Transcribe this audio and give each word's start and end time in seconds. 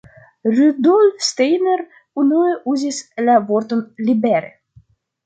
Rudolf 0.55 1.19
Steiner 1.27 1.83
unue 2.23 2.47
uzis 2.71 3.03
la 3.29 3.37
vorton 3.51 3.85
libere. 4.09 4.51